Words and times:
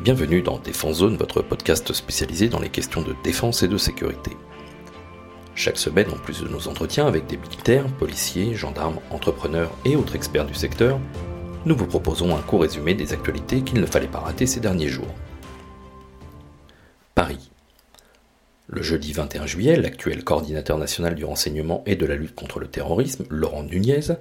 Bienvenue 0.00 0.42
dans 0.42 0.60
Défense 0.60 0.98
Zone, 0.98 1.16
votre 1.16 1.42
podcast 1.42 1.92
spécialisé 1.92 2.48
dans 2.48 2.60
les 2.60 2.68
questions 2.68 3.02
de 3.02 3.16
défense 3.24 3.64
et 3.64 3.68
de 3.68 3.76
sécurité. 3.76 4.30
Chaque 5.56 5.76
semaine, 5.76 6.08
en 6.12 6.18
plus 6.18 6.40
de 6.40 6.46
nos 6.46 6.68
entretiens 6.68 7.08
avec 7.08 7.26
des 7.26 7.36
militaires, 7.36 7.84
policiers, 7.98 8.54
gendarmes, 8.54 9.00
entrepreneurs 9.10 9.72
et 9.84 9.96
autres 9.96 10.14
experts 10.14 10.46
du 10.46 10.54
secteur, 10.54 11.00
nous 11.66 11.74
vous 11.74 11.88
proposons 11.88 12.36
un 12.36 12.42
court 12.42 12.60
résumé 12.60 12.94
des 12.94 13.12
actualités 13.12 13.62
qu'il 13.62 13.80
ne 13.80 13.86
fallait 13.86 14.06
pas 14.06 14.20
rater 14.20 14.46
ces 14.46 14.60
derniers 14.60 14.86
jours. 14.86 15.12
Paris. 17.16 17.50
Le 18.68 18.82
jeudi 18.82 19.12
21 19.12 19.46
juillet, 19.46 19.74
l'actuel 19.74 20.22
coordinateur 20.22 20.78
national 20.78 21.16
du 21.16 21.24
renseignement 21.24 21.82
et 21.86 21.96
de 21.96 22.06
la 22.06 22.14
lutte 22.14 22.36
contre 22.36 22.60
le 22.60 22.68
terrorisme, 22.68 23.24
Laurent 23.30 23.64
Nunez, 23.64 24.12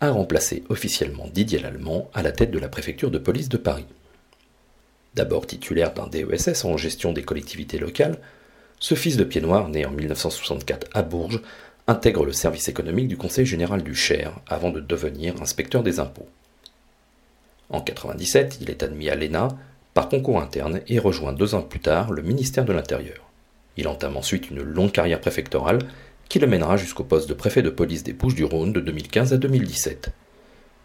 a 0.00 0.12
remplacé 0.12 0.62
officiellement 0.68 1.26
Didier 1.34 1.58
Lallemand 1.58 2.08
à 2.14 2.22
la 2.22 2.30
tête 2.30 2.52
de 2.52 2.60
la 2.60 2.68
préfecture 2.68 3.10
de 3.10 3.18
police 3.18 3.48
de 3.48 3.56
Paris. 3.56 3.86
D'abord 5.14 5.46
titulaire 5.46 5.94
d'un 5.94 6.08
DESS 6.08 6.64
en 6.64 6.76
gestion 6.76 7.12
des 7.12 7.22
collectivités 7.22 7.78
locales, 7.78 8.18
ce 8.80 8.94
fils 8.94 9.16
de 9.16 9.24
pied 9.24 9.40
noir, 9.40 9.68
né 9.68 9.86
en 9.86 9.92
1964 9.92 10.88
à 10.92 11.02
Bourges, 11.02 11.40
intègre 11.86 12.24
le 12.24 12.32
service 12.32 12.68
économique 12.68 13.08
du 13.08 13.16
Conseil 13.16 13.46
général 13.46 13.82
du 13.82 13.94
Cher 13.94 14.32
avant 14.48 14.70
de 14.70 14.80
devenir 14.80 15.40
inspecteur 15.40 15.82
des 15.82 16.00
impôts. 16.00 16.28
En 17.70 17.78
1997, 17.78 18.58
il 18.60 18.70
est 18.70 18.82
admis 18.82 19.08
à 19.08 19.14
l'ENA 19.14 19.48
par 19.94 20.08
concours 20.08 20.40
interne 20.40 20.80
et 20.88 20.98
rejoint 20.98 21.32
deux 21.32 21.54
ans 21.54 21.62
plus 21.62 21.80
tard 21.80 22.10
le 22.10 22.22
ministère 22.22 22.64
de 22.64 22.72
l'Intérieur. 22.72 23.30
Il 23.76 23.88
entame 23.88 24.16
ensuite 24.16 24.50
une 24.50 24.62
longue 24.62 24.92
carrière 24.92 25.20
préfectorale 25.20 25.78
qui 26.28 26.38
le 26.38 26.46
mènera 26.46 26.76
jusqu'au 26.76 27.04
poste 27.04 27.28
de 27.28 27.34
préfet 27.34 27.62
de 27.62 27.70
police 27.70 28.02
des 28.02 28.12
Bouches-du-Rhône 28.12 28.72
de 28.72 28.80
2015 28.80 29.32
à 29.32 29.36
2017. 29.36 30.10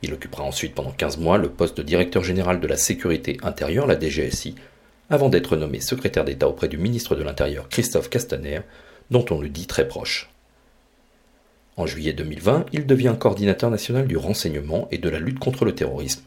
Il 0.02 0.14
occupera 0.14 0.44
ensuite 0.44 0.76
pendant 0.76 0.92
15 0.92 1.18
mois 1.18 1.38
le 1.38 1.50
poste 1.50 1.78
de 1.78 1.84
directeur 1.84 2.24
général 2.24 2.60
de 2.60 2.68
la 2.68 2.78
sécurité 2.78 3.38
intérieure, 3.44 3.88
la 3.88 4.00
DGSI, 4.00 4.56
avant 5.10 5.30
d'être 5.30 5.58
nommé 5.58 5.82
secrétaire 5.82 6.26
d'État 6.26 6.48
auprès 6.48 6.68
du 6.68 6.78
ministre 6.78 7.16
de 7.16 7.24
l'Intérieur 7.24 7.68
Christophe 7.70 8.10
Castaner, 8.10 8.62
dont 9.12 9.26
on 9.32 9.42
le 9.42 9.50
dit 9.50 9.68
très 9.68 9.88
proche. 9.88 10.30
En 11.78 11.86
juillet 11.86 12.14
2020, 12.14 12.66
il 12.74 12.86
devient 12.86 13.16
coordinateur 13.20 13.72
national 13.72 14.08
du 14.08 14.18
renseignement 14.18 14.88
et 14.92 14.98
de 14.98 15.10
la 15.10 15.20
lutte 15.20 15.40
contre 15.40 15.66
le 15.66 15.74
terrorisme, 15.74 16.24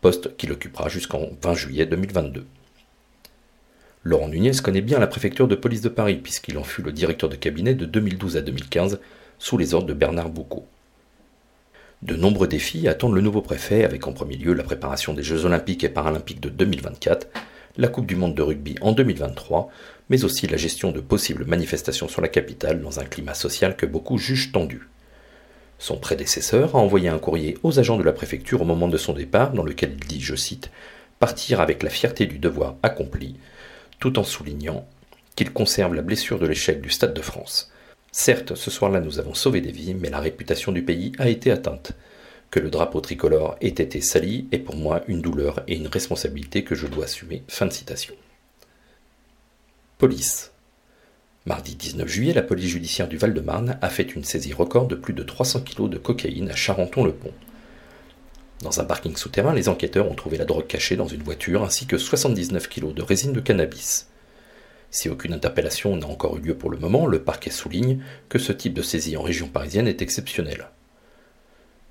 poste 0.00 0.36
qu'il 0.36 0.52
occupera 0.52 0.88
jusqu'en 0.88 1.28
20 1.42 1.54
juillet 1.54 1.86
2022. 1.86 2.46
Laurent 4.04 4.28
Nunez 4.28 4.52
connaît 4.62 4.80
bien 4.80 4.98
la 4.98 5.06
préfecture 5.06 5.46
de 5.46 5.54
police 5.54 5.80
de 5.80 5.88
Paris, 5.88 6.16
puisqu'il 6.16 6.58
en 6.58 6.64
fut 6.64 6.82
le 6.82 6.92
directeur 6.92 7.28
de 7.28 7.36
cabinet 7.36 7.74
de 7.74 7.84
2012 7.84 8.36
à 8.36 8.42
2015, 8.42 9.00
sous 9.38 9.58
les 9.58 9.74
ordres 9.74 9.86
de 9.86 9.94
Bernard 9.94 10.30
Boucault. 10.30 10.66
De 12.02 12.16
nombreux 12.16 12.48
défis 12.48 12.88
attendent 12.88 13.14
le 13.14 13.20
nouveau 13.20 13.42
préfet, 13.42 13.84
avec 13.84 14.08
en 14.08 14.12
premier 14.12 14.36
lieu 14.36 14.54
la 14.54 14.64
préparation 14.64 15.14
des 15.14 15.22
Jeux 15.22 15.44
olympiques 15.44 15.84
et 15.84 15.88
paralympiques 15.88 16.40
de 16.40 16.48
2024, 16.48 17.28
la 17.76 17.86
Coupe 17.86 18.06
du 18.06 18.16
monde 18.16 18.34
de 18.34 18.42
rugby 18.42 18.74
en 18.80 18.90
2023, 18.90 19.70
mais 20.10 20.24
aussi 20.24 20.48
la 20.48 20.56
gestion 20.56 20.90
de 20.90 21.00
possibles 21.00 21.44
manifestations 21.44 22.08
sur 22.08 22.20
la 22.20 22.26
capitale 22.26 22.82
dans 22.82 22.98
un 22.98 23.04
climat 23.04 23.34
social 23.34 23.76
que 23.76 23.86
beaucoup 23.86 24.18
jugent 24.18 24.50
tendu. 24.50 24.88
Son 25.78 25.96
prédécesseur 25.96 26.74
a 26.74 26.80
envoyé 26.80 27.08
un 27.08 27.20
courrier 27.20 27.56
aux 27.62 27.78
agents 27.78 27.98
de 27.98 28.02
la 28.02 28.12
préfecture 28.12 28.62
au 28.62 28.64
moment 28.64 28.88
de 28.88 28.98
son 28.98 29.12
départ 29.12 29.52
dans 29.52 29.62
lequel 29.62 29.92
il 29.92 30.06
dit, 30.06 30.20
je 30.20 30.34
cite, 30.34 30.72
Partir 31.20 31.60
avec 31.60 31.84
la 31.84 31.90
fierté 31.90 32.26
du 32.26 32.40
devoir 32.40 32.74
accompli, 32.82 33.36
tout 34.00 34.18
en 34.18 34.24
soulignant 34.24 34.84
qu'il 35.36 35.52
conserve 35.52 35.94
la 35.94 36.02
blessure 36.02 36.40
de 36.40 36.46
l'échec 36.48 36.80
du 36.80 36.90
Stade 36.90 37.14
de 37.14 37.22
France. 37.22 37.70
Certes, 38.14 38.54
ce 38.54 38.70
soir-là 38.70 39.00
nous 39.00 39.18
avons 39.18 39.32
sauvé 39.32 39.62
des 39.62 39.72
vies, 39.72 39.94
mais 39.94 40.10
la 40.10 40.20
réputation 40.20 40.70
du 40.70 40.82
pays 40.82 41.12
a 41.18 41.30
été 41.30 41.50
atteinte. 41.50 41.92
Que 42.50 42.60
le 42.60 42.68
drapeau 42.68 43.00
tricolore 43.00 43.56
ait 43.62 43.68
été 43.68 44.02
sali 44.02 44.46
est 44.52 44.58
pour 44.58 44.76
moi 44.76 45.00
une 45.08 45.22
douleur 45.22 45.62
et 45.66 45.76
une 45.76 45.86
responsabilité 45.86 46.62
que 46.62 46.74
je 46.74 46.86
dois 46.86 47.06
assumer. 47.06 47.42
Fin 47.48 47.64
de 47.64 47.72
citation. 47.72 48.14
Police. 49.96 50.52
Mardi 51.46 51.74
19 51.74 52.06
juillet, 52.06 52.34
la 52.34 52.42
police 52.42 52.68
judiciaire 52.68 53.08
du 53.08 53.16
Val-de-Marne 53.16 53.78
a 53.80 53.88
fait 53.88 54.14
une 54.14 54.24
saisie 54.24 54.52
record 54.52 54.86
de 54.86 54.94
plus 54.94 55.14
de 55.14 55.22
300 55.22 55.62
kg 55.62 55.88
de 55.88 55.96
cocaïne 55.96 56.50
à 56.50 56.54
Charenton-le-Pont. 56.54 57.32
Dans 58.60 58.78
un 58.78 58.84
parking 58.84 59.16
souterrain, 59.16 59.54
les 59.54 59.70
enquêteurs 59.70 60.10
ont 60.10 60.14
trouvé 60.14 60.36
la 60.36 60.44
drogue 60.44 60.66
cachée 60.66 60.96
dans 60.96 61.08
une 61.08 61.22
voiture 61.22 61.64
ainsi 61.64 61.86
que 61.86 61.96
79 61.96 62.68
kg 62.68 62.92
de 62.92 63.02
résine 63.02 63.32
de 63.32 63.40
cannabis. 63.40 64.06
Si 64.92 65.08
aucune 65.08 65.32
interpellation 65.32 65.96
n'a 65.96 66.06
encore 66.06 66.36
eu 66.36 66.42
lieu 66.42 66.54
pour 66.54 66.68
le 66.68 66.76
moment, 66.76 67.06
le 67.06 67.22
parquet 67.22 67.48
souligne 67.48 68.02
que 68.28 68.38
ce 68.38 68.52
type 68.52 68.74
de 68.74 68.82
saisie 68.82 69.16
en 69.16 69.22
région 69.22 69.48
parisienne 69.48 69.88
est 69.88 70.02
exceptionnel. 70.02 70.66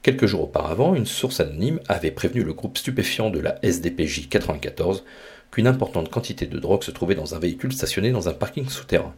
Quelques 0.04 0.28
jours 0.28 0.44
auparavant, 0.44 0.94
une 0.94 1.08
source 1.08 1.40
anonyme 1.40 1.80
avait 1.90 2.12
prévenu 2.12 2.44
le 2.44 2.54
groupe 2.54 2.78
stupéfiant 2.78 3.32
de 3.32 3.40
la 3.40 3.58
SDPJ 3.64 4.30
94 4.30 5.04
qu'une 5.50 5.66
importante 5.66 6.12
quantité 6.12 6.46
de 6.46 6.60
drogue 6.60 6.84
se 6.84 6.92
trouvait 6.92 7.16
dans 7.16 7.34
un 7.34 7.40
véhicule 7.40 7.74
stationné 7.74 8.12
dans 8.12 8.30
un 8.30 8.34
parking 8.34 8.70
souterrain. 8.70 9.16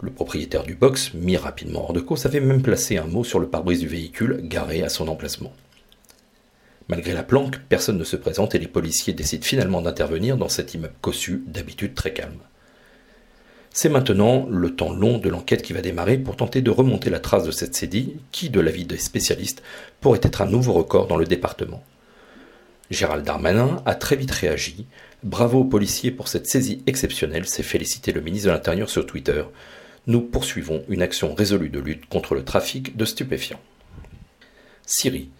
Le 0.00 0.10
propriétaire 0.10 0.64
du 0.64 0.74
box, 0.74 1.12
mis 1.12 1.36
rapidement 1.36 1.84
hors 1.84 1.92
de 1.92 2.00
cause, 2.00 2.24
avait 2.24 2.40
même 2.40 2.62
placé 2.62 2.96
un 2.96 3.06
mot 3.06 3.24
sur 3.24 3.40
le 3.40 3.48
pare-brise 3.48 3.80
du 3.80 3.88
véhicule 3.88 4.40
garé 4.42 4.82
à 4.82 4.88
son 4.88 5.08
emplacement. 5.08 5.52
Malgré 6.88 7.12
la 7.12 7.22
planque, 7.22 7.58
personne 7.68 7.98
ne 7.98 8.04
se 8.04 8.16
présente 8.16 8.54
et 8.54 8.58
les 8.58 8.68
policiers 8.68 9.12
décident 9.12 9.44
finalement 9.44 9.82
d'intervenir 9.82 10.38
dans 10.38 10.48
cet 10.48 10.72
immeuble 10.72 10.94
cossu, 11.02 11.44
d'habitude 11.46 11.94
très 11.94 12.14
calme. 12.14 12.40
C'est 13.74 13.88
maintenant 13.88 14.46
le 14.50 14.74
temps 14.74 14.92
long 14.92 15.18
de 15.18 15.30
l'enquête 15.30 15.62
qui 15.62 15.72
va 15.72 15.80
démarrer 15.80 16.18
pour 16.18 16.36
tenter 16.36 16.60
de 16.60 16.70
remonter 16.70 17.08
la 17.08 17.20
trace 17.20 17.44
de 17.44 17.50
cette 17.50 17.74
cédille 17.74 18.16
qui, 18.30 18.50
de 18.50 18.60
l'avis 18.60 18.84
des 18.84 18.98
spécialistes, 18.98 19.62
pourrait 20.00 20.20
être 20.22 20.42
un 20.42 20.46
nouveau 20.46 20.74
record 20.74 21.06
dans 21.06 21.16
le 21.16 21.24
département. 21.24 21.82
Gérald 22.90 23.24
Darmanin 23.24 23.82
a 23.86 23.94
très 23.94 24.16
vite 24.16 24.30
réagi. 24.30 24.86
Bravo 25.22 25.60
aux 25.60 25.64
policiers 25.64 26.10
pour 26.10 26.28
cette 26.28 26.46
saisie 26.46 26.82
exceptionnelle, 26.86 27.46
s'est 27.46 27.62
félicité 27.62 28.12
le 28.12 28.20
ministre 28.20 28.48
de 28.48 28.52
l'Intérieur 28.52 28.90
sur 28.90 29.06
Twitter. 29.06 29.42
Nous 30.06 30.20
poursuivons 30.20 30.84
une 30.88 31.00
action 31.00 31.34
résolue 31.34 31.70
de 31.70 31.80
lutte 31.80 32.06
contre 32.06 32.34
le 32.34 32.44
trafic 32.44 32.94
de 32.96 33.06
stupéfiants. 33.06 33.60
Syrie. 34.84 35.30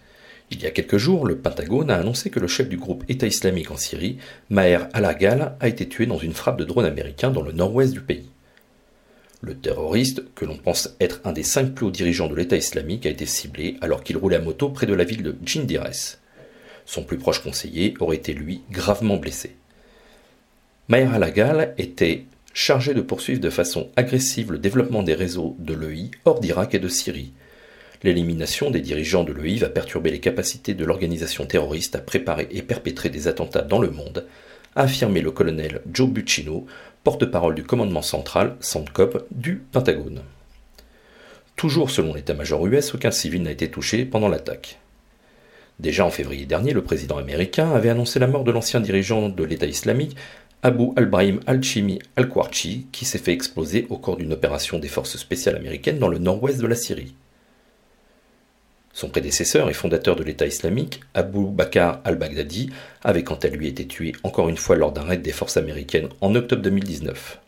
Il 0.52 0.60
y 0.60 0.66
a 0.66 0.70
quelques 0.70 0.98
jours, 0.98 1.26
le 1.26 1.38
Pentagone 1.38 1.90
a 1.90 1.96
annoncé 1.96 2.28
que 2.28 2.38
le 2.38 2.46
chef 2.46 2.68
du 2.68 2.76
groupe 2.76 3.04
État 3.08 3.26
islamique 3.26 3.70
en 3.70 3.78
Syrie, 3.78 4.18
Maher 4.50 4.86
al-Agal, 4.92 5.56
a 5.58 5.66
été 5.66 5.88
tué 5.88 6.04
dans 6.04 6.18
une 6.18 6.34
frappe 6.34 6.58
de 6.58 6.64
drone 6.64 6.84
américain 6.84 7.30
dans 7.30 7.40
le 7.40 7.52
nord-ouest 7.52 7.94
du 7.94 8.02
pays. 8.02 8.28
Le 9.40 9.54
terroriste, 9.54 10.22
que 10.34 10.44
l'on 10.44 10.58
pense 10.58 10.94
être 11.00 11.22
un 11.24 11.32
des 11.32 11.42
cinq 11.42 11.72
plus 11.72 11.86
hauts 11.86 11.90
dirigeants 11.90 12.28
de 12.28 12.34
l'État 12.34 12.58
islamique, 12.58 13.06
a 13.06 13.10
été 13.10 13.24
ciblé 13.24 13.78
alors 13.80 14.04
qu'il 14.04 14.18
roulait 14.18 14.36
à 14.36 14.40
moto 14.40 14.68
près 14.68 14.86
de 14.86 14.92
la 14.92 15.04
ville 15.04 15.22
de 15.22 15.34
Jindires. 15.42 16.18
Son 16.84 17.02
plus 17.02 17.16
proche 17.16 17.42
conseiller 17.42 17.94
aurait 17.98 18.16
été, 18.16 18.34
lui, 18.34 18.60
gravement 18.70 19.16
blessé. 19.16 19.56
Maher 20.88 21.14
al-Agal 21.14 21.74
était 21.78 22.26
chargé 22.52 22.92
de 22.92 23.00
poursuivre 23.00 23.40
de 23.40 23.48
façon 23.48 23.88
agressive 23.96 24.52
le 24.52 24.58
développement 24.58 25.02
des 25.02 25.14
réseaux 25.14 25.56
de 25.58 25.72
l'EI 25.72 26.10
hors 26.26 26.40
d'Irak 26.40 26.74
et 26.74 26.78
de 26.78 26.88
Syrie, 26.88 27.32
L'élimination 28.02 28.70
des 28.70 28.80
dirigeants 28.80 29.22
de 29.22 29.32
l'EI 29.32 29.58
va 29.58 29.68
perturber 29.68 30.10
les 30.10 30.18
capacités 30.18 30.74
de 30.74 30.84
l'organisation 30.84 31.46
terroriste 31.46 31.94
à 31.94 32.00
préparer 32.00 32.48
et 32.50 32.62
perpétrer 32.62 33.10
des 33.10 33.28
attentats 33.28 33.62
dans 33.62 33.80
le 33.80 33.90
monde, 33.90 34.26
a 34.74 34.82
affirmé 34.82 35.20
le 35.20 35.30
colonel 35.30 35.82
Joe 35.92 36.08
Buccino, 36.08 36.66
porte-parole 37.04 37.54
du 37.54 37.62
commandement 37.62 38.02
central, 38.02 38.56
CENTCOP, 38.60 39.26
du 39.30 39.62
Pentagone. 39.70 40.22
Toujours 41.54 41.90
selon 41.90 42.14
l'état-major 42.14 42.66
US, 42.66 42.94
aucun 42.94 43.10
civil 43.12 43.42
n'a 43.42 43.52
été 43.52 43.70
touché 43.70 44.04
pendant 44.04 44.28
l'attaque. 44.28 44.78
Déjà 45.78 46.04
en 46.04 46.10
février 46.10 46.46
dernier, 46.46 46.72
le 46.72 46.82
président 46.82 47.18
américain 47.18 47.72
avait 47.72 47.88
annoncé 47.88 48.18
la 48.18 48.26
mort 48.26 48.44
de 48.44 48.50
l'ancien 48.50 48.80
dirigeant 48.80 49.28
de 49.28 49.44
l'État 49.44 49.66
islamique, 49.66 50.16
Abu 50.62 50.90
al-Brahim 50.96 51.40
al-Chimi 51.46 52.00
al-Kwarchi, 52.16 52.86
qui 52.92 53.04
s'est 53.04 53.18
fait 53.18 53.32
exploser 53.32 53.86
au 53.90 53.98
cours 53.98 54.16
d'une 54.16 54.32
opération 54.32 54.78
des 54.78 54.88
forces 54.88 55.16
spéciales 55.16 55.56
américaines 55.56 55.98
dans 55.98 56.08
le 56.08 56.18
nord-ouest 56.18 56.60
de 56.60 56.66
la 56.66 56.76
Syrie. 56.76 57.14
Son 58.92 59.08
prédécesseur 59.08 59.70
et 59.70 59.74
fondateur 59.74 60.16
de 60.16 60.22
l'État 60.22 60.46
islamique, 60.46 61.00
Abu 61.14 61.46
Bakr 61.46 62.00
al-Baghdadi, 62.04 62.70
avait 63.02 63.24
quant 63.24 63.36
à 63.36 63.48
lui 63.48 63.68
été 63.68 63.86
tué 63.86 64.12
encore 64.22 64.48
une 64.48 64.58
fois 64.58 64.76
lors 64.76 64.92
d'un 64.92 65.02
raid 65.02 65.22
des 65.22 65.32
forces 65.32 65.56
américaines 65.56 66.08
en 66.20 66.34
octobre 66.34 66.62
2019. 66.62 67.38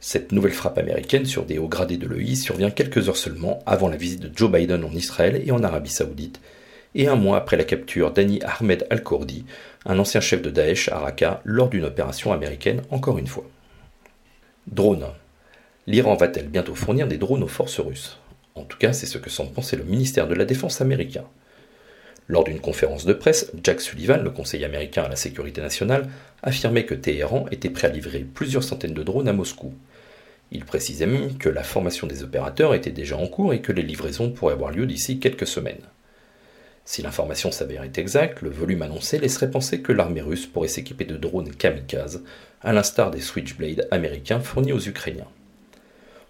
Cette 0.00 0.32
nouvelle 0.32 0.52
frappe 0.52 0.78
américaine 0.78 1.26
sur 1.26 1.44
des 1.44 1.58
hauts 1.58 1.68
gradés 1.68 1.98
de 1.98 2.08
l'EI 2.08 2.36
survient 2.36 2.70
quelques 2.70 3.08
heures 3.08 3.16
seulement 3.16 3.62
avant 3.66 3.88
la 3.88 3.96
visite 3.96 4.20
de 4.20 4.30
Joe 4.34 4.50
Biden 4.50 4.84
en 4.84 4.92
Israël 4.92 5.42
et 5.44 5.50
en 5.50 5.62
Arabie 5.62 5.90
saoudite, 5.90 6.40
et 6.94 7.08
un 7.08 7.16
mois 7.16 7.36
après 7.36 7.56
la 7.56 7.64
capture 7.64 8.12
d'Ani 8.12 8.40
Ahmed 8.42 8.86
al-Kurdi, 8.88 9.44
un 9.84 9.98
ancien 9.98 10.20
chef 10.20 10.40
de 10.40 10.50
Daesh 10.50 10.88
à 10.88 11.00
Raqqa, 11.00 11.42
lors 11.44 11.68
d'une 11.68 11.84
opération 11.84 12.32
américaine 12.32 12.82
encore 12.90 13.18
une 13.18 13.26
fois. 13.26 13.44
Drone. 14.66 15.06
L'Iran 15.86 16.14
va-t-elle 16.14 16.48
bientôt 16.48 16.74
fournir 16.74 17.08
des 17.08 17.18
drones 17.18 17.42
aux 17.42 17.48
forces 17.48 17.80
russes? 17.80 18.18
En 18.58 18.64
tout 18.64 18.78
cas, 18.78 18.92
c'est 18.92 19.06
ce 19.06 19.18
que 19.18 19.30
semble 19.30 19.52
penser 19.52 19.76
le 19.76 19.84
ministère 19.84 20.28
de 20.28 20.34
la 20.34 20.44
Défense 20.44 20.80
américain. 20.80 21.24
Lors 22.28 22.44
d'une 22.44 22.60
conférence 22.60 23.06
de 23.06 23.14
presse, 23.14 23.50
Jack 23.62 23.80
Sullivan, 23.80 24.22
le 24.22 24.30
conseiller 24.30 24.66
américain 24.66 25.04
à 25.04 25.08
la 25.08 25.16
sécurité 25.16 25.62
nationale, 25.62 26.08
affirmait 26.42 26.84
que 26.84 26.94
Téhéran 26.94 27.46
était 27.50 27.70
prêt 27.70 27.88
à 27.88 27.90
livrer 27.90 28.20
plusieurs 28.20 28.64
centaines 28.64 28.92
de 28.92 29.02
drones 29.02 29.28
à 29.28 29.32
Moscou. 29.32 29.72
Il 30.52 30.64
précisait 30.64 31.06
même 31.06 31.38
que 31.38 31.48
la 31.48 31.62
formation 31.62 32.06
des 32.06 32.22
opérateurs 32.22 32.74
était 32.74 32.90
déjà 32.90 33.16
en 33.16 33.26
cours 33.26 33.54
et 33.54 33.62
que 33.62 33.72
les 33.72 33.82
livraisons 33.82 34.30
pourraient 34.30 34.54
avoir 34.54 34.70
lieu 34.70 34.86
d'ici 34.86 35.18
quelques 35.18 35.46
semaines. 35.46 35.82
Si 36.84 37.02
l'information 37.02 37.50
s'avérait 37.50 37.92
exacte, 37.96 38.40
le 38.40 38.50
volume 38.50 38.82
annoncé 38.82 39.18
laisserait 39.18 39.50
penser 39.50 39.80
que 39.80 39.92
l'armée 39.92 40.22
russe 40.22 40.46
pourrait 40.46 40.68
s'équiper 40.68 41.04
de 41.04 41.16
drones 41.16 41.54
kamikazes, 41.54 42.22
à 42.62 42.72
l'instar 42.72 43.10
des 43.10 43.20
Switchblade 43.20 43.88
américains 43.90 44.40
fournis 44.40 44.72
aux 44.72 44.80
Ukrainiens. 44.80 45.28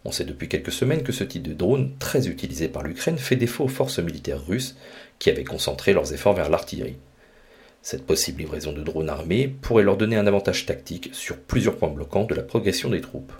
On 0.05 0.13
sait 0.13 0.25
depuis 0.25 0.49
quelques 0.49 0.73
semaines 0.73 1.03
que 1.03 1.13
ce 1.13 1.25
type 1.25 1.43
de 1.43 1.55
drone, 1.55 1.91
très 1.99 2.29
utilisé 2.29 2.69
par 2.69 2.83
l'Ukraine, 2.83 3.19
fait 3.19 3.37
défaut 3.37 3.65
aux 3.65 3.69
forces 3.69 3.99
militaires 3.99 4.45
russes 4.47 4.77
qui 5.19 5.31
avaient 5.31 5.45
concentré 5.45 5.93
leurs 5.93 6.13
efforts 6.13 6.35
vers 6.35 6.51
l'artillerie. 6.51 6.97
Cette 7.83 8.07
possible 8.07 8.41
livraison 8.41 8.73
de 8.73 8.83
drones 8.83 9.09
armés 9.09 9.49
pourrait 9.49 9.83
leur 9.83 9.97
donner 9.97 10.17
un 10.17 10.27
avantage 10.27 10.67
tactique 10.67 11.11
sur 11.13 11.37
plusieurs 11.37 11.77
points 11.77 11.89
bloquants 11.89 12.25
de 12.25 12.35
la 12.35 12.43
progression 12.43 12.91
des 12.91 13.01
troupes. 13.01 13.33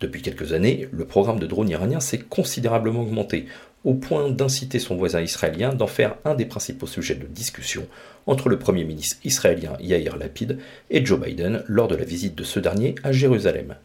Depuis 0.00 0.22
quelques 0.22 0.52
années, 0.52 0.88
le 0.92 1.04
programme 1.04 1.40
de 1.40 1.46
drones 1.46 1.68
iranien 1.68 1.98
s'est 1.98 2.18
considérablement 2.18 3.02
augmenté, 3.02 3.46
au 3.84 3.94
point 3.94 4.30
d'inciter 4.30 4.78
son 4.78 4.96
voisin 4.96 5.20
israélien 5.20 5.74
d'en 5.74 5.86
faire 5.86 6.16
un 6.24 6.34
des 6.34 6.46
principaux 6.46 6.86
sujets 6.86 7.14
de 7.14 7.26
discussion 7.26 7.86
entre 8.26 8.48
le 8.48 8.58
Premier 8.58 8.84
ministre 8.84 9.16
israélien 9.24 9.76
Yair 9.80 10.16
Lapid 10.16 10.58
et 10.90 11.04
Joe 11.04 11.20
Biden 11.20 11.64
lors 11.66 11.88
de 11.88 11.96
la 11.96 12.04
visite 12.04 12.36
de 12.36 12.44
ce 12.44 12.60
dernier 12.60 12.94
à 13.02 13.12
Jérusalem. 13.12 13.76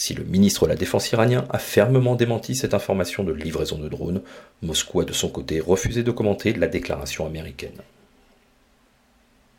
Si 0.00 0.14
le 0.14 0.22
ministre 0.22 0.64
de 0.64 0.68
la 0.68 0.76
Défense 0.76 1.10
iranien 1.10 1.44
a 1.50 1.58
fermement 1.58 2.14
démenti 2.14 2.54
cette 2.54 2.72
information 2.72 3.24
de 3.24 3.32
livraison 3.32 3.78
de 3.78 3.88
drones, 3.88 4.22
Moscou 4.62 5.00
a 5.00 5.04
de 5.04 5.12
son 5.12 5.28
côté 5.28 5.58
refusé 5.58 6.04
de 6.04 6.12
commenter 6.12 6.52
la 6.52 6.68
déclaration 6.68 7.26
américaine. 7.26 7.80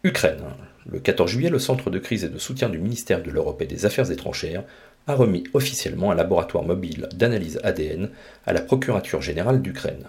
Ukraine. 0.05 0.45
Le 0.85 1.01
14 1.01 1.29
juillet, 1.29 1.49
le 1.49 1.59
Centre 1.59 1.89
de 1.89 1.99
crise 1.99 2.23
et 2.23 2.29
de 2.29 2.37
soutien 2.37 2.69
du 2.69 2.77
ministère 2.77 3.21
de 3.21 3.31
l'Europe 3.31 3.61
et 3.61 3.65
des 3.65 3.85
Affaires 3.85 4.11
étrangères 4.11 4.63
a 5.07 5.13
remis 5.13 5.43
officiellement 5.53 6.09
un 6.09 6.15
laboratoire 6.15 6.63
mobile 6.63 7.09
d'analyse 7.13 7.59
ADN 7.65 8.09
à 8.45 8.53
la 8.53 8.61
Procurature 8.61 9.21
générale 9.21 9.61
d'Ukraine. 9.61 10.05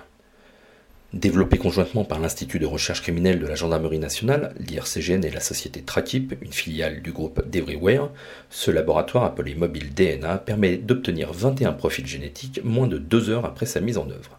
Développé 1.12 1.58
conjointement 1.58 2.04
par 2.04 2.20
l'Institut 2.20 2.60
de 2.60 2.66
recherche 2.66 3.02
criminelle 3.02 3.40
de 3.40 3.46
la 3.46 3.56
Gendarmerie 3.56 3.98
nationale, 3.98 4.54
l'IRCGN 4.60 5.24
et 5.24 5.30
la 5.30 5.40
société 5.40 5.82
Trakip, 5.82 6.36
une 6.40 6.52
filiale 6.52 7.02
du 7.02 7.10
groupe 7.10 7.48
d'Everywhere, 7.48 8.10
ce 8.48 8.70
laboratoire 8.70 9.24
appelé 9.24 9.56
Mobile 9.56 9.92
DNA 9.92 10.38
permet 10.38 10.76
d'obtenir 10.76 11.32
21 11.32 11.72
profils 11.72 12.06
génétiques 12.06 12.60
moins 12.62 12.86
de 12.86 12.98
deux 12.98 13.28
heures 13.28 13.44
après 13.44 13.66
sa 13.66 13.80
mise 13.80 13.98
en 13.98 14.08
œuvre. 14.08 14.38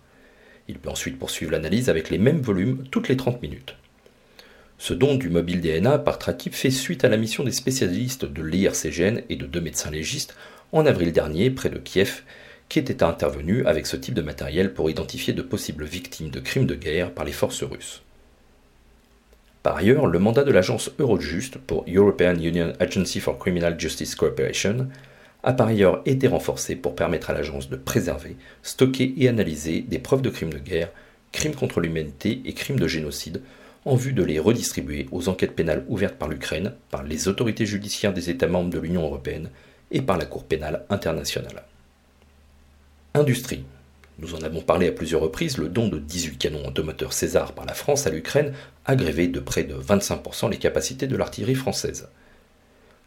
Il 0.69 0.77
peut 0.77 0.89
ensuite 0.89 1.19
poursuivre 1.19 1.51
l'analyse 1.51 1.89
avec 1.89 2.09
les 2.09 2.17
mêmes 2.17 2.39
volumes 2.39 2.85
toutes 2.89 3.09
les 3.09 3.17
30 3.17 3.41
minutes. 3.41 3.75
Ce 4.77 4.93
don 4.93 5.15
du 5.15 5.29
mobile 5.29 5.59
DNA 5.59 5.99
par 5.99 6.19
Trakip 6.19 6.53
fait 6.53 6.71
suite 6.71 7.03
à 7.03 7.09
la 7.09 7.17
mission 7.17 7.43
des 7.43 7.51
spécialistes 7.51 8.23
de 8.23 8.41
l'IRCGN 8.41 9.23
et 9.27 9.35
de 9.35 9.45
deux 9.45 9.59
médecins 9.59 9.91
légistes 9.91 10.37
en 10.71 10.85
avril 10.85 11.11
dernier 11.11 11.49
près 11.49 11.69
de 11.69 11.79
Kiev, 11.79 12.21
qui 12.71 12.79
étaient 12.79 13.03
intervenus 13.03 13.65
avec 13.65 13.85
ce 13.85 13.97
type 13.97 14.13
de 14.13 14.21
matériel 14.21 14.73
pour 14.73 14.89
identifier 14.89 15.33
de 15.33 15.41
possibles 15.41 15.83
victimes 15.83 16.29
de 16.29 16.39
crimes 16.39 16.65
de 16.65 16.73
guerre 16.73 17.11
par 17.11 17.25
les 17.25 17.33
forces 17.33 17.63
russes. 17.63 18.01
Par 19.61 19.75
ailleurs, 19.75 20.07
le 20.07 20.19
mandat 20.19 20.45
de 20.45 20.53
l'agence 20.53 20.89
Eurojust 20.97 21.57
pour 21.57 21.83
European 21.93 22.35
Union 22.35 22.71
Agency 22.79 23.19
for 23.19 23.37
Criminal 23.37 23.77
Justice 23.77 24.15
Cooperation 24.15 24.87
a 25.43 25.51
par 25.51 25.67
ailleurs 25.67 26.01
été 26.05 26.29
renforcé 26.29 26.77
pour 26.77 26.95
permettre 26.95 27.29
à 27.29 27.33
l'agence 27.33 27.69
de 27.69 27.75
préserver, 27.75 28.37
stocker 28.63 29.15
et 29.17 29.27
analyser 29.27 29.81
des 29.81 29.99
preuves 29.99 30.21
de 30.21 30.29
crimes 30.29 30.53
de 30.53 30.57
guerre, 30.57 30.91
crimes 31.33 31.55
contre 31.55 31.81
l'humanité 31.81 32.41
et 32.45 32.53
crimes 32.53 32.79
de 32.79 32.87
génocide 32.87 33.41
en 33.83 33.95
vue 33.97 34.13
de 34.13 34.23
les 34.23 34.39
redistribuer 34.39 35.09
aux 35.11 35.27
enquêtes 35.27 35.57
pénales 35.57 35.83
ouvertes 35.89 36.15
par 36.15 36.29
l'Ukraine, 36.29 36.71
par 36.89 37.03
les 37.03 37.27
autorités 37.27 37.65
judiciaires 37.65 38.13
des 38.13 38.29
États 38.29 38.47
membres 38.47 38.69
de 38.69 38.79
l'Union 38.79 39.03
européenne 39.03 39.49
et 39.91 40.01
par 40.01 40.17
la 40.17 40.25
Cour 40.25 40.45
pénale 40.45 40.85
internationale. 40.89 41.63
Industrie. 43.13 43.65
Nous 44.19 44.35
en 44.35 44.41
avons 44.41 44.61
parlé 44.61 44.87
à 44.87 44.93
plusieurs 44.93 45.19
reprises, 45.19 45.57
le 45.57 45.67
don 45.67 45.89
de 45.89 45.99
18 45.99 46.37
canons 46.37 46.65
automoteur 46.65 47.11
César 47.11 47.51
par 47.51 47.65
la 47.65 47.73
France 47.73 48.07
à 48.07 48.09
l'Ukraine 48.09 48.53
a 48.85 48.95
grévé 48.95 49.27
de 49.27 49.41
près 49.41 49.65
de 49.65 49.75
25% 49.75 50.49
les 50.49 50.57
capacités 50.57 51.07
de 51.07 51.17
l'artillerie 51.17 51.55
française. 51.55 52.07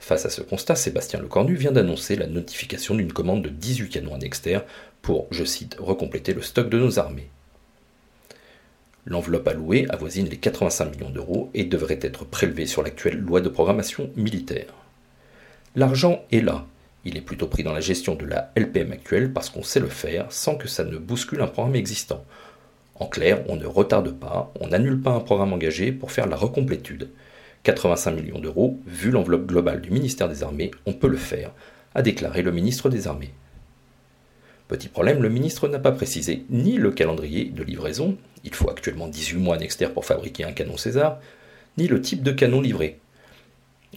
Face 0.01 0.27
à 0.27 0.31
ce 0.31 0.43
constat, 0.43 0.75
Sébastien 0.75 1.21
Lecornu 1.21 1.55
vient 1.55 1.73
d'annoncer 1.73 2.17
la 2.17 2.27
notification 2.27 2.95
d'une 2.95 3.15
commande 3.15 3.45
de 3.45 3.49
18 3.49 3.89
canons 3.89 4.15
annexter 4.15 4.59
pour, 5.01 5.27
je 5.31 5.45
cite, 5.45 5.77
recompléter 5.79 6.35
le 6.35 6.43
stock 6.43 6.69
de 6.69 6.79
nos 6.79 6.99
armées. 6.99 7.31
L'enveloppe 9.07 9.49
allouée 9.49 9.87
avoisine 9.89 10.29
les 10.29 10.37
85 10.37 10.97
millions 10.97 11.11
d'euros 11.11 11.51
et 11.55 11.65
devrait 11.65 12.01
être 12.03 12.27
prélevée 12.27 12.67
sur 12.67 12.83
l'actuelle 12.83 13.21
loi 13.21 13.41
de 13.41 13.49
programmation 13.49 14.11
militaire. 14.17 14.75
L'argent 15.77 16.23
est 16.31 16.43
là. 16.43 16.67
Il 17.05 17.17
est 17.17 17.23
plutôt 17.23 17.47
pris 17.47 17.63
dans 17.63 17.73
la 17.73 17.81
gestion 17.81 18.15
de 18.15 18.25
la 18.25 18.53
LPM 18.57 18.93
actuelle 18.93 19.33
parce 19.33 19.51
qu'on 19.51 19.63
sait 19.63 19.81
le 19.81 19.89
faire 19.89 20.31
sans 20.31 20.57
que 20.57 20.69
ça 20.69 20.85
ne 20.85 20.97
bouscule 20.97 21.43
un 21.43 21.47
programme 21.47 21.77
existant. 21.77 22.25
En 22.97 23.07
clair, 23.07 23.43
on 23.49 23.57
ne 23.57 23.67
retarde 23.67 24.13
pas, 24.13 24.53
on 24.61 24.69
n'annule 24.69 25.01
pas 25.01 25.11
un 25.11 25.21
programme 25.21 25.53
engagé 25.53 25.93
pour 25.93 26.13
faire 26.13 26.27
la 26.27 26.37
recomplétude. 26.37 27.11
85 27.65 28.13
millions 28.13 28.39
d'euros, 28.39 28.79
vu 28.87 29.11
l'enveloppe 29.11 29.47
globale 29.47 29.81
du 29.81 29.91
ministère 29.91 30.29
des 30.29 30.43
Armées, 30.43 30.71
on 30.87 30.93
peut 30.93 31.09
le 31.09 31.17
faire, 31.17 31.51
a 31.95 32.03
déclaré 32.03 32.43
le 32.43 32.53
ministre 32.53 32.89
des 32.89 33.09
Armées. 33.09 33.33
Petit 34.69 34.89
problème, 34.89 35.23
le 35.23 35.29
ministre 35.29 35.69
n'a 35.69 35.79
pas 35.79 35.93
précisé 35.93 36.45
ni 36.51 36.77
le 36.77 36.91
calendrier 36.91 37.47
de 37.47 37.63
livraison, 37.63 38.17
il 38.45 38.55
faut 38.55 38.71
actuellement 38.71 39.09
18 39.09 39.39
mois 39.39 39.59
Nexter 39.59 39.89
pour 39.89 40.05
fabriquer 40.05 40.45
un 40.45 40.53
canon 40.53 40.77
César, 40.77 41.19
ni 41.77 41.89
le 41.89 42.01
type 42.01 42.23
de 42.23 42.33
canon 42.33 42.61
livré. 42.61 42.99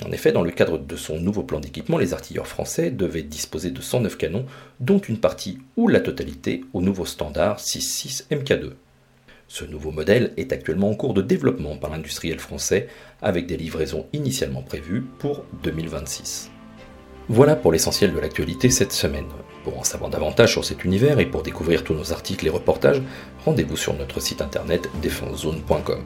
En 0.05 0.11
effet, 0.11 0.31
dans 0.31 0.43
le 0.43 0.51
cadre 0.51 0.77
de 0.77 0.95
son 0.95 1.19
nouveau 1.19 1.43
plan 1.43 1.59
d'équipement, 1.59 1.97
les 1.97 2.13
artilleurs 2.13 2.47
français 2.47 2.91
devaient 2.91 3.23
disposer 3.23 3.71
de 3.71 3.81
109 3.81 4.17
canons, 4.17 4.45
dont 4.79 4.99
une 4.99 5.19
partie 5.19 5.59
ou 5.75 5.87
la 5.87 5.99
totalité 5.99 6.63
au 6.73 6.81
nouveau 6.81 7.05
standard 7.05 7.59
6.6 7.59 8.27
MK2. 8.29 8.73
Ce 9.47 9.63
nouveau 9.63 9.91
modèle 9.91 10.33
est 10.37 10.51
actuellement 10.51 10.89
en 10.89 10.95
cours 10.95 11.13
de 11.13 11.21
développement 11.21 11.77
par 11.77 11.89
l'industriel 11.89 12.39
français, 12.39 12.87
avec 13.21 13.47
des 13.47 13.57
livraisons 13.57 14.05
initialement 14.13 14.61
prévues 14.61 15.03
pour 15.19 15.45
2026. 15.63 16.51
Voilà 17.29 17.55
pour 17.55 17.71
l'essentiel 17.71 18.13
de 18.13 18.19
l'actualité 18.19 18.69
cette 18.69 18.93
semaine. 18.93 19.27
Pour 19.63 19.79
en 19.79 19.83
savoir 19.83 20.09
davantage 20.09 20.51
sur 20.51 20.63
cet 20.63 20.85
univers 20.85 21.19
et 21.19 21.25
pour 21.25 21.43
découvrir 21.43 21.83
tous 21.83 21.93
nos 21.93 22.13
articles 22.13 22.45
et 22.45 22.49
reportages, 22.49 23.01
rendez-vous 23.43 23.77
sur 23.77 23.93
notre 23.93 24.19
site 24.21 24.41
internet 24.41 24.89
défensezone.com. 25.01 26.05